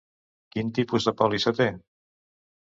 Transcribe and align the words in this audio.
Quin 0.55 0.71
tipus 0.77 1.05
de 1.09 1.13
pòlissa 1.19 1.55
té? 1.61 1.69